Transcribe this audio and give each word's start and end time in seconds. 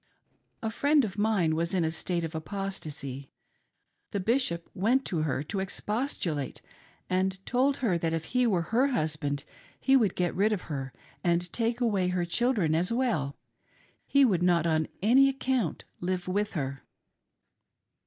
A 0.63 0.71
friend 0.71 1.05
of 1.05 1.19
mine 1.19 1.53
was 1.53 1.75
in 1.75 1.83
a 1.85 1.91
state 1.91 2.23
of 2.23 2.33
apostacy. 2.33 3.29
The 4.09 4.19
Bishop 4.19 4.67
went 4.73 5.05
to 5.05 5.19
her 5.19 5.43
to 5.43 5.59
expostulate, 5.59 6.59
and 7.07 7.37
told 7.45 7.77
her 7.85 7.99
that 7.99 8.11
if 8.11 8.25
he 8.25 8.47
were 8.47 8.63
her 8.73 8.87
husband 8.87 9.43
he 9.79 9.95
would 9.95 10.15
get 10.15 10.33
rid 10.33 10.53
of 10.53 10.61
her 10.63 10.91
and 11.23 11.53
take 11.53 11.81
away 11.81 12.07
her 12.07 12.25
children 12.25 12.73
as 12.73 12.91
well— 12.91 13.37
he 14.07 14.25
would 14.25 14.41
not 14.41 14.65
on 14.65 14.87
any 15.03 15.29
account 15.29 15.83
live 15.99 16.27
with 16.27 16.53
her. 16.53 16.83